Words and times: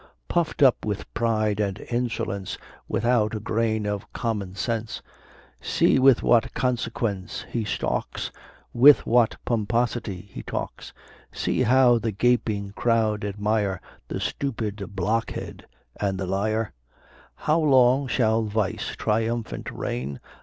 Puff'd 0.27 0.63
up 0.63 0.83
with 0.83 1.13
pride 1.13 1.59
and 1.59 1.77
insolence, 1.91 2.57
Without 2.87 3.35
a 3.35 3.39
grain 3.39 3.85
of 3.85 4.11
common 4.13 4.55
sense, 4.55 5.03
See 5.61 5.99
with 5.99 6.23
what 6.23 6.55
consequence 6.55 7.45
he 7.51 7.63
stalks, 7.63 8.31
With 8.73 9.05
what 9.05 9.37
pomposity 9.45 10.21
he 10.21 10.41
talks; 10.41 10.91
See 11.31 11.61
how 11.61 11.99
the 11.99 12.11
gaping 12.11 12.71
crowd 12.71 13.23
admire 13.23 13.79
The 14.07 14.19
stupid 14.19 14.83
blockhead 14.95 15.67
and 15.99 16.17
the 16.19 16.25
liar. 16.25 16.73
How 17.35 17.59
long 17.59 18.07
shall 18.07 18.41
vice 18.41 18.95
triumphant 18.97 19.69
reign? 19.69 20.19